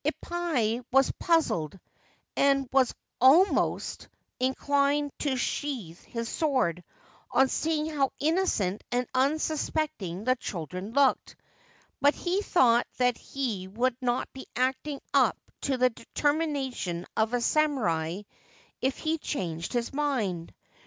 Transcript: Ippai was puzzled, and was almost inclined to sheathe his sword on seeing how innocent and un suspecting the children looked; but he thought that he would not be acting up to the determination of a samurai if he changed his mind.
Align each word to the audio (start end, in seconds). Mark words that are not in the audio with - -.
Ippai 0.03 0.83
was 0.91 1.11
puzzled, 1.19 1.79
and 2.35 2.67
was 2.71 2.91
almost 3.19 4.07
inclined 4.39 5.11
to 5.19 5.35
sheathe 5.37 5.99
his 6.01 6.27
sword 6.27 6.83
on 7.29 7.47
seeing 7.47 7.85
how 7.87 8.11
innocent 8.19 8.83
and 8.91 9.05
un 9.13 9.37
suspecting 9.37 10.23
the 10.23 10.35
children 10.37 10.91
looked; 10.93 11.35
but 12.01 12.15
he 12.15 12.41
thought 12.41 12.87
that 12.97 13.15
he 13.19 13.67
would 13.67 13.95
not 14.01 14.27
be 14.33 14.47
acting 14.55 14.99
up 15.13 15.37
to 15.61 15.77
the 15.77 15.91
determination 15.91 17.05
of 17.15 17.35
a 17.35 17.39
samurai 17.39 18.23
if 18.81 18.97
he 18.97 19.19
changed 19.19 19.71
his 19.73 19.93
mind. 19.93 20.51